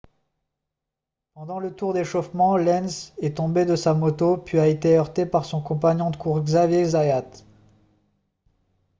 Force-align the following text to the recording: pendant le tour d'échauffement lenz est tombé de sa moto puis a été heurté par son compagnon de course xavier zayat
pendant 1.35 1.59
le 1.59 1.75
tour 1.75 1.93
d'échauffement 1.93 2.57
lenz 2.57 3.13
est 3.19 3.37
tombé 3.37 3.65
de 3.65 3.75
sa 3.75 3.93
moto 3.93 4.35
puis 4.35 4.57
a 4.57 4.65
été 4.65 4.97
heurté 4.97 5.27
par 5.27 5.45
son 5.45 5.61
compagnon 5.61 6.09
de 6.09 6.15
course 6.17 6.41
xavier 6.43 6.85
zayat 6.85 7.29